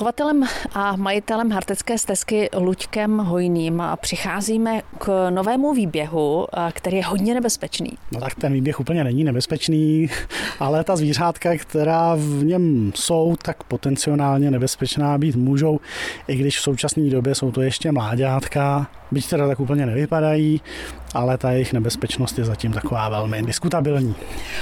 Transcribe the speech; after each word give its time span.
chovatelem 0.00 0.44
a 0.74 0.96
majitelem 0.96 1.50
Hartecké 1.50 1.98
stezky 1.98 2.48
Luďkem 2.56 3.18
Hojným 3.18 3.82
přicházíme 4.00 4.82
k 4.98 5.30
novému 5.30 5.74
výběhu, 5.74 6.46
který 6.72 6.96
je 6.96 7.04
hodně 7.04 7.34
nebezpečný. 7.34 7.90
No 8.12 8.20
tak 8.20 8.34
ten 8.34 8.52
výběh 8.52 8.80
úplně 8.80 9.04
není 9.04 9.24
nebezpečný, 9.24 10.10
ale 10.60 10.84
ta 10.84 10.96
zvířátka, 10.96 11.56
která 11.56 12.14
v 12.14 12.44
něm 12.44 12.92
jsou, 12.94 13.36
tak 13.42 13.62
potenciálně 13.62 14.50
nebezpečná 14.50 15.18
být 15.18 15.36
můžou, 15.36 15.80
i 16.28 16.36
když 16.36 16.58
v 16.58 16.62
současné 16.62 17.10
době 17.10 17.34
jsou 17.34 17.50
to 17.50 17.62
ještě 17.62 17.92
mláďátka, 17.92 18.86
byť 19.10 19.30
teda 19.30 19.48
tak 19.48 19.60
úplně 19.60 19.86
nevypadají, 19.86 20.60
ale 21.14 21.38
ta 21.38 21.50
jejich 21.50 21.72
nebezpečnost 21.72 22.38
je 22.38 22.44
zatím 22.44 22.72
taková 22.72 23.08
velmi 23.08 23.42
diskutabilní. 23.42 24.14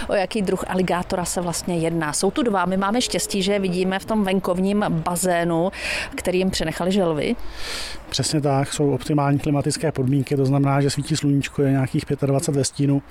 O 0.09 0.15
jaký 0.15 0.43
druh 0.43 0.65
aligátora 0.69 1.25
se 1.25 1.41
vlastně 1.41 1.79
jedná? 1.79 2.13
Jsou 2.13 2.31
tu 2.31 2.43
dva. 2.43 2.65
My 2.65 2.77
máme 2.77 3.01
štěstí, 3.01 3.43
že 3.43 3.59
vidíme 3.59 3.99
v 3.99 4.05
tom 4.05 4.25
venkovním 4.25 4.85
bazénu, 4.89 5.71
který 6.15 6.39
jim 6.39 6.51
přenechali 6.51 6.93
želvy. 6.93 7.37
Přesně 8.11 8.41
tak, 8.41 8.73
jsou 8.73 8.91
optimální 8.91 9.39
klimatické 9.39 9.93
podmínky, 9.93 10.37
to 10.37 10.47
znamená, 10.47 10.81
že 10.81 10.91
svítí 10.91 11.17
sluníčko, 11.17 11.63
je 11.63 11.71
nějakých 11.71 12.05
25 12.27 12.59
ve 12.59 12.65
stínu, 12.65 13.03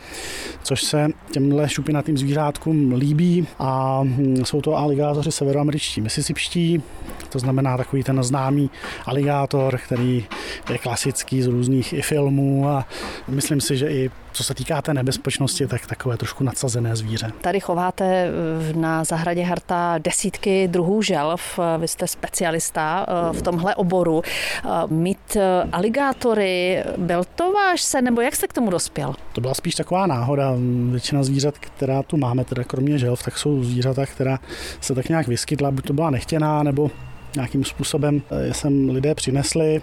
což 0.64 0.84
se 0.84 1.08
těmhle 1.32 1.70
šupinatým 1.70 2.18
zvířátkům 2.18 2.94
líbí 2.94 3.48
a 3.60 4.02
hm, 4.04 4.46
jsou 4.46 4.62
to 4.62 4.78
aligátoři 4.78 5.32
severoameričtí, 5.32 6.02
misisipští, 6.02 6.84
to 7.30 7.40
znamená 7.40 7.78
takový 7.78 8.04
ten 8.04 8.24
známý 8.24 8.70
aligátor, 9.06 9.78
který 9.78 10.26
je 10.72 10.78
klasický 10.78 11.42
z 11.42 11.48
různých 11.48 11.94
i 11.94 12.02
filmů 12.02 12.70
a 12.70 12.86
myslím 13.28 13.62
si, 13.62 13.78
že 13.78 13.90
i 13.90 14.12
co 14.32 14.44
se 14.44 14.54
týká 14.54 14.82
té 14.82 14.94
nebezpečnosti, 14.94 15.68
tak 15.68 15.88
takové 15.88 16.18
trošku 16.18 16.44
nadsazené 16.44 16.96
zvíře. 16.96 17.32
Tady 17.42 17.60
chováte 17.60 18.06
eh, 18.06 18.74
na 18.74 19.04
zahradě 19.04 19.44
Harta 19.44 19.98
desítky 19.98 20.68
druhů 20.68 21.02
želv. 21.02 21.60
Vy 21.78 21.88
jste 21.88 22.08
specialista 22.08 23.06
eh, 23.10 23.34
v 23.34 23.42
tomhle 23.42 23.76
oboru. 23.76 24.22
Eh, 24.26 24.70
mít 24.90 25.38
aligátory, 25.72 26.84
byl 26.98 27.24
to 27.36 27.52
váš 27.52 27.82
sen, 27.82 28.04
nebo 28.04 28.22
jak 28.22 28.36
jste 28.36 28.48
k 28.48 28.54
tomu 28.54 28.70
dospěl? 28.70 29.16
To 29.34 29.42
byla 29.42 29.54
spíš 29.54 29.76
taková 29.76 30.08
náhoda. 30.08 30.54
Většina 30.92 31.24
zvířat, 31.24 31.58
která 31.58 32.04
tu 32.04 32.18
máme, 32.18 32.46
teda 32.46 32.64
kromě 32.64 32.98
želv, 32.98 33.24
tak 33.24 33.38
jsou 33.38 33.64
zvířata, 33.64 34.06
která 34.06 34.40
se 34.82 34.96
tak 34.96 35.10
nějak 35.10 35.28
vyskytla, 35.28 35.72
buď 35.72 35.86
to 35.86 35.94
byla 35.94 36.10
nechtěná, 36.10 36.64
nebo 36.64 36.92
nějakým 37.36 37.64
způsobem 37.64 38.22
jsem 38.52 38.90
lidé 38.90 39.16
přinesli. 39.16 39.82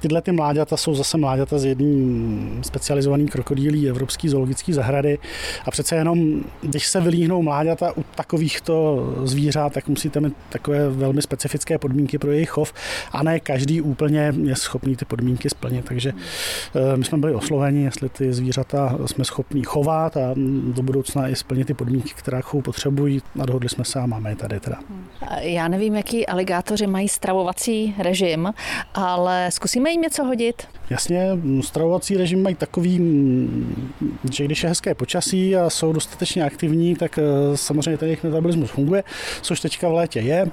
Tyhle 0.00 0.22
ty 0.22 0.32
mláďata 0.32 0.76
jsou 0.76 0.94
zase 0.94 1.18
mláďata 1.18 1.58
z 1.58 1.64
jedné 1.64 2.62
specializované 2.62 3.24
krokodýlí 3.24 3.88
Evropské 3.88 4.28
zoologické 4.28 4.72
zahrady 4.72 5.18
a 5.64 5.70
přece 5.70 5.96
jenom, 5.96 6.44
když 6.62 6.86
se 6.86 7.00
vylíhnou 7.00 7.42
mláďata 7.42 7.92
u 7.96 8.04
takovýchto 8.14 9.06
zvířat, 9.24 9.72
tak 9.72 9.88
musíte 9.88 10.20
mít 10.20 10.34
takové 10.48 10.88
velmi 10.88 11.22
specifické 11.22 11.78
podmínky 11.78 12.18
pro 12.18 12.32
jejich 12.32 12.50
chov 12.50 12.72
a 13.12 13.22
ne 13.22 13.40
každý 13.40 13.80
úplně 13.80 14.32
je 14.42 14.56
schopný 14.56 14.96
ty 14.96 15.04
podmínky 15.04 15.50
splnit. 15.50 15.84
Takže 15.84 16.12
eh, 16.12 16.96
my 16.96 17.04
jsme 17.04 17.18
byli 17.18 17.34
osloveni, 17.34 17.84
jestli 17.84 18.08
ty 18.08 18.32
zvířata 18.32 18.98
jsme 19.06 19.24
schopni 19.24 19.62
chovat 19.62 20.16
a 20.16 20.34
do 20.74 20.82
budoucna 20.82 21.28
i 21.28 21.36
splnit 21.36 21.64
ty 21.64 21.74
podmínky, 21.74 22.10
které 22.16 22.40
chov 22.42 22.64
potřebují 22.64 23.22
a 23.40 23.46
dohodli 23.46 23.68
jsme 23.68 23.84
se 23.84 24.00
a 24.00 24.06
máme 24.06 24.30
je 24.30 24.36
tady 24.36 24.60
teda. 24.60 24.76
Já 25.40 25.68
nevím, 25.68 25.94
jaký 25.94 26.26
aligátoři 26.26 26.86
mají 26.86 27.08
stravovací 27.08 27.94
režim, 27.98 28.52
ale 28.94 29.49
Zkusíme 29.50 29.90
jim 29.90 30.02
něco 30.02 30.24
hodit? 30.24 30.62
Jasně, 30.90 31.28
stravovací 31.60 32.16
režim 32.16 32.42
mají 32.42 32.54
takový, 32.54 33.00
že 34.32 34.44
když 34.44 34.62
je 34.62 34.68
hezké 34.68 34.94
počasí 34.94 35.56
a 35.56 35.70
jsou 35.70 35.92
dostatečně 35.92 36.44
aktivní, 36.44 36.94
tak 36.96 37.18
eh, 37.18 37.56
samozřejmě 37.56 37.98
ten 37.98 38.08
jejich 38.08 38.24
metabolismus 38.24 38.70
funguje, 38.70 39.04
což 39.42 39.60
teďka 39.60 39.88
v 39.88 39.92
létě 39.92 40.20
je. 40.20 40.50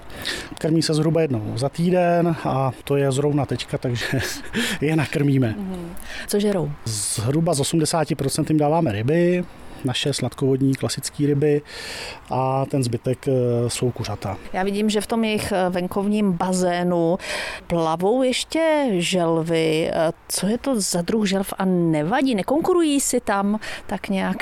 Krmí 0.58 0.82
se 0.82 0.94
zhruba 0.94 1.22
jednou 1.22 1.54
za 1.56 1.70
týden 1.70 2.36
a 2.44 2.72
to 2.84 2.96
je 2.96 3.12
zrovna 3.12 3.46
teďka, 3.46 3.78
takže 3.78 4.06
je 4.82 4.96
nakrmíme. 4.96 5.56
Mhm. 5.58 5.90
Co 6.28 6.40
žerou? 6.40 6.72
Zhruba 6.86 7.54
z 7.54 7.60
80% 7.60 8.46
jim 8.50 8.58
dáváme 8.58 8.92
ryby, 8.92 9.44
naše 9.88 10.14
sladkovodní 10.14 10.76
klasické 10.76 11.26
ryby 11.26 11.62
a 12.30 12.66
ten 12.66 12.84
zbytek 12.84 13.28
eh, 13.28 13.32
jsou 13.68 13.92
kuřata. 13.92 14.38
Já 14.54 14.64
vidím, 14.64 14.90
že 14.90 15.02
v 15.02 15.08
tom 15.08 15.24
jejich 15.24 15.52
eh, 15.52 15.70
venkovním 15.70 16.32
bazénu 16.32 17.18
plavou 17.68 18.24
ještě 18.24 18.88
želvy. 18.98 19.92
Eh, 19.94 20.12
co 20.30 20.48
je 20.48 20.58
to 20.58 20.82
za 20.82 21.02
druh 21.02 21.26
želv 21.26 21.54
a 21.58 21.66
nevadí? 21.66 22.36
Nekonkurují 22.36 23.00
si 23.00 23.20
tam 23.20 23.60
tak 23.88 24.10
nějak? 24.10 24.38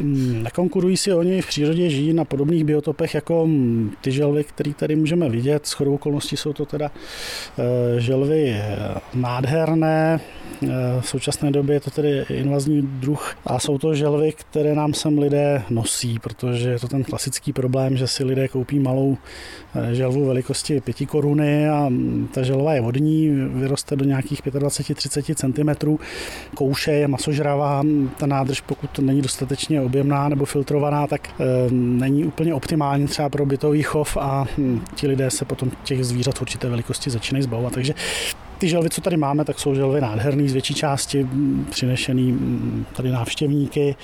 Hmm, 0.00 0.42
nekonkurují 0.42 0.96
si, 0.96 1.12
oni 1.12 1.42
v 1.42 1.46
přírodě 1.46 1.90
žijí 1.90 2.12
na 2.12 2.24
podobných 2.24 2.64
biotopech 2.64 3.14
jako 3.14 3.44
hm, 3.46 3.92
ty 4.00 4.12
želvy, 4.12 4.44
které 4.44 4.74
tady 4.74 4.96
můžeme 4.96 5.28
vidět. 5.28 5.66
S 5.66 5.72
chodou 5.72 5.94
okolností 5.94 6.36
jsou 6.36 6.52
to 6.52 6.66
teda 6.66 6.90
želvy 7.98 8.62
nádherné, 9.14 10.20
v 11.00 11.08
současné 11.08 11.50
době 11.50 11.76
je 11.76 11.80
to 11.80 11.90
tedy 11.90 12.24
invazní 12.28 12.82
druh 12.82 13.34
a 13.46 13.58
jsou 13.58 13.78
to 13.78 13.94
želvy, 13.94 14.32
které 14.32 14.74
nám 14.74 14.89
sem 14.94 15.18
lidé 15.18 15.62
nosí, 15.70 16.18
protože 16.18 16.68
je 16.68 16.78
to 16.78 16.88
ten 16.88 17.04
klasický 17.04 17.52
problém, 17.52 17.96
že 17.96 18.06
si 18.06 18.24
lidé 18.24 18.48
koupí 18.48 18.78
malou 18.78 19.16
eh, 19.74 19.94
želvu 19.94 20.26
velikosti 20.26 20.80
5 20.80 21.06
koruny 21.06 21.68
a 21.68 21.88
mm, 21.88 22.28
ta 22.34 22.42
želva 22.42 22.74
je 22.74 22.80
vodní, 22.80 23.28
vyroste 23.30 23.96
do 23.96 24.04
nějakých 24.04 24.42
25-30 24.42 25.34
cm, 25.34 25.98
kouše 26.54 26.92
je 26.92 27.08
masožravá, 27.08 27.82
ta 28.16 28.26
nádrž 28.26 28.60
pokud 28.60 28.98
není 28.98 29.22
dostatečně 29.22 29.80
objemná 29.80 30.28
nebo 30.28 30.44
filtrovaná, 30.44 31.06
tak 31.06 31.28
e, 31.28 31.34
není 31.70 32.24
úplně 32.24 32.54
optimální 32.54 33.06
třeba 33.06 33.28
pro 33.28 33.46
bytový 33.46 33.82
chov 33.82 34.16
a 34.16 34.46
hm, 34.58 34.80
ti 34.94 35.06
lidé 35.06 35.30
se 35.30 35.44
potom 35.44 35.70
těch 35.84 36.04
zvířat 36.04 36.40
určité 36.40 36.68
velikosti 36.68 37.10
začínají 37.10 37.42
zbavovat. 37.42 37.72
Takže 37.72 37.94
ty 38.60 38.68
želvy, 38.68 38.90
co 38.90 39.00
tady 39.00 39.16
máme, 39.16 39.44
tak 39.44 39.58
jsou 39.58 39.74
želvy 39.74 40.00
nádherný, 40.00 40.48
z 40.48 40.52
větší 40.52 40.74
části 40.74 41.28
přinešený 41.70 42.38
tady 42.96 43.10
návštěvníky 43.10 43.96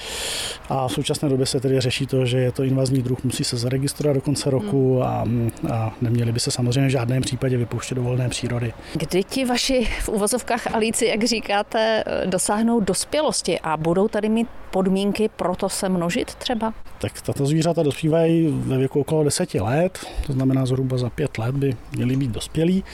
a 0.68 0.88
v 0.88 0.92
současné 0.92 1.28
době 1.28 1.46
se 1.46 1.60
tedy 1.60 1.80
řeší 1.80 2.06
to, 2.06 2.26
že 2.26 2.38
je 2.38 2.52
to 2.52 2.62
invazní 2.62 3.02
druh, 3.02 3.24
musí 3.24 3.44
se 3.44 3.56
zaregistrovat 3.56 4.14
do 4.14 4.20
konce 4.20 4.50
roku 4.50 5.02
a, 5.02 5.24
a 5.72 5.94
neměli 6.00 6.32
by 6.32 6.40
se 6.40 6.50
samozřejmě 6.50 6.88
v 6.88 6.90
žádném 6.90 7.22
případě 7.22 7.56
vypouštět 7.56 7.96
do 7.96 8.02
volné 8.02 8.28
přírody. 8.28 8.72
Kdy 8.94 9.24
ti 9.24 9.44
vaši 9.44 9.88
v 10.00 10.08
uvozovkách 10.08 10.74
alíci, 10.74 11.06
jak 11.06 11.24
říkáte, 11.24 12.04
dosáhnou 12.26 12.80
dospělosti 12.80 13.60
a 13.60 13.76
budou 13.76 14.08
tady 14.08 14.28
mít 14.28 14.48
podmínky 14.70 15.28
pro 15.28 15.56
to 15.56 15.68
se 15.68 15.88
množit 15.88 16.34
třeba? 16.34 16.74
Tak 16.98 17.20
tato 17.20 17.46
zvířata 17.46 17.82
dospívají 17.82 18.46
ve 18.50 18.78
věku 18.78 19.00
okolo 19.00 19.24
10 19.24 19.54
let, 19.54 20.06
to 20.26 20.32
znamená 20.32 20.66
zhruba 20.66 20.98
za 20.98 21.10
5 21.10 21.38
let 21.38 21.54
by 21.54 21.76
měly 21.92 22.16
být 22.16 22.30
dospělí 22.30 22.84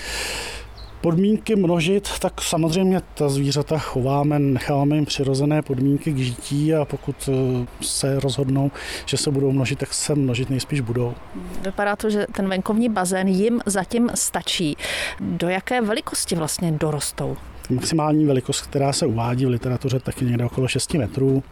podmínky 1.02 1.56
množit, 1.56 2.08
tak 2.18 2.42
samozřejmě 2.42 3.00
ta 3.14 3.28
zvířata 3.28 3.78
chováme, 3.78 4.38
necháváme 4.38 4.96
jim 4.96 5.04
přirozené 5.04 5.62
podmínky 5.62 6.12
k 6.12 6.18
žití 6.18 6.74
a 6.74 6.84
pokud 6.84 7.28
eh, 7.28 7.66
se 7.80 8.20
rozhodnou, 8.20 8.70
že 9.06 9.16
se 9.16 9.30
budou 9.30 9.52
množit, 9.52 9.78
tak 9.78 9.94
se 9.94 10.14
množit 10.14 10.50
nejspíš 10.50 10.80
budou. 10.80 11.14
Vypadá 11.62 11.96
to, 11.96 12.10
že 12.10 12.26
ten 12.32 12.48
venkovní 12.48 12.88
bazén 12.88 13.28
jim 13.28 13.60
zatím 13.66 14.10
stačí. 14.14 14.76
Do 15.20 15.48
jaké 15.48 15.80
velikosti 15.80 16.34
vlastně 16.34 16.72
dorostou? 16.72 17.36
Maximální 17.71 18.25
velikost, 18.25 18.61
která 18.61 18.93
se 18.93 19.06
uvádí 19.06 19.47
v 19.47 19.49
literatuře, 19.49 20.00
tak 20.00 20.23
je 20.23 20.28
někde 20.28 20.45
okolo 20.45 20.69
6 20.69 20.95
metrů. 20.95 21.43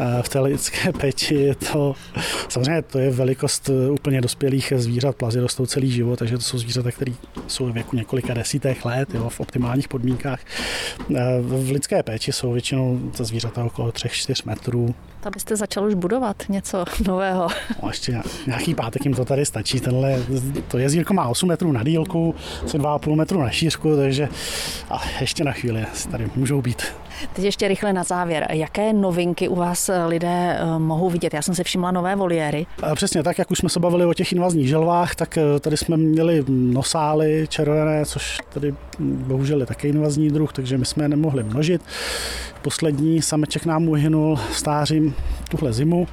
Eh, 0.00 0.22
v 0.22 0.28
té 0.28 0.40
lidské 0.40 0.92
péči 1.00 1.34
je 1.34 1.54
to, 1.54 1.94
samozřejmě 2.48 2.82
to 2.82 2.98
je 2.98 3.10
velikost 3.10 3.70
eh, 3.70 3.90
úplně 3.90 4.20
dospělých 4.20 4.72
zvířat, 4.76 5.16
plazy 5.16 5.40
rostou 5.40 5.66
celý 5.66 5.90
život, 5.90 6.18
takže 6.18 6.36
to 6.36 6.42
jsou 6.42 6.58
zvířata, 6.58 6.90
které 6.90 7.12
jsou 7.46 7.66
v 7.66 7.72
věku 7.72 7.96
několika 7.96 8.34
desítek 8.34 8.84
let, 8.84 9.14
jo, 9.14 9.28
v 9.28 9.40
optimálních 9.40 9.88
podmínkách. 9.88 10.40
Eh, 11.16 11.40
v 11.40 11.70
lidské 11.70 12.02
péči 12.02 12.32
jsou 12.32 12.52
většinou 12.52 13.00
ta 13.16 13.24
zvířata 13.24 13.64
okolo 13.64 13.90
3-4 13.92 14.46
metrů. 14.46 14.94
To 15.24 15.30
byste 15.30 15.56
začal 15.56 15.86
už 15.86 15.94
budovat 15.94 16.36
něco 16.48 16.84
nového. 17.06 17.48
No, 17.82 17.88
ještě 17.88 18.22
nějaký 18.46 18.74
pátek 18.74 19.04
jim 19.04 19.14
to 19.14 19.24
tady 19.24 19.46
stačí. 19.46 19.80
Tenhle, 19.80 20.22
to 20.68 20.78
jezírko 20.78 21.14
má 21.14 21.28
8 21.28 21.48
metrů 21.48 21.72
na 21.72 21.82
dílku, 21.82 22.34
asi 22.64 22.78
2,5 22.78 23.16
metru 23.16 23.42
na 23.42 23.50
šířku, 23.50 23.96
takže 23.96 24.28
a 24.90 25.02
ještě 25.20 25.44
na 25.44 25.52
chvíli 25.52 25.86
tady 26.10 26.30
můžou 26.36 26.62
být. 26.62 26.82
Teď 27.32 27.44
ještě 27.44 27.68
rychle 27.68 27.92
na 27.92 28.02
závěr. 28.02 28.46
Jaké 28.52 28.92
novinky 28.92 29.48
u 29.48 29.54
vás 29.54 29.90
lidé 30.06 30.58
eh, 30.58 30.78
mohou 30.78 31.10
vidět? 31.10 31.34
Já 31.34 31.42
jsem 31.42 31.54
se 31.54 31.64
všimla 31.64 31.90
nové 31.90 32.16
voliéry. 32.16 32.66
Přesně 32.94 33.22
tak, 33.22 33.38
jak 33.38 33.50
už 33.50 33.58
jsme 33.58 33.68
se 33.68 33.80
bavili 33.80 34.04
o 34.04 34.14
těch 34.14 34.32
invazních 34.32 34.68
želvách, 34.68 35.14
tak 35.14 35.38
eh, 35.38 35.60
tady 35.60 35.76
jsme 35.76 35.96
měli 35.96 36.44
nosály 36.48 37.46
červené, 37.48 38.04
což 38.04 38.38
tady 38.48 38.74
bohužel 38.98 39.60
je 39.60 39.66
také 39.66 39.88
invazní 39.88 40.30
druh, 40.30 40.52
takže 40.52 40.78
my 40.78 40.84
jsme 40.84 41.04
je 41.04 41.08
nemohli 41.08 41.42
množit. 41.42 41.82
Poslední 42.62 43.22
sameček 43.22 43.66
nám 43.66 43.88
uhynul 43.88 44.38
stářím 44.52 45.14
tuhle 45.50 45.72
zimu, 45.72 46.08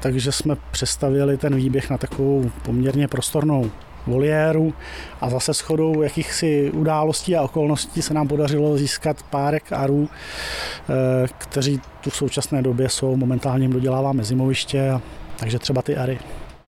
takže 0.00 0.32
jsme 0.32 0.56
přestavili 0.70 1.36
ten 1.36 1.56
výběh 1.56 1.90
na 1.90 1.98
takovou 1.98 2.50
poměrně 2.62 3.08
prostornou 3.08 3.70
voliéru 4.06 4.74
a 5.20 5.30
zase 5.30 5.52
shodou 5.52 6.02
jakýchsi 6.02 6.70
událostí 6.70 7.36
a 7.36 7.42
okolností 7.42 8.02
se 8.02 8.14
nám 8.14 8.28
podařilo 8.28 8.76
získat 8.76 9.22
párek 9.22 9.72
arů, 9.72 10.08
eh, 10.08 11.26
kteří 11.38 11.80
tu 12.00 12.10
v 12.10 12.16
současné 12.16 12.62
době 12.62 12.88
jsou, 12.88 13.16
momentálně 13.16 13.64
jim 13.64 13.72
doděláváme 13.72 14.24
zimoviště, 14.24 15.00
takže 15.36 15.58
třeba 15.58 15.82
ty 15.82 15.96
ary. 15.96 16.18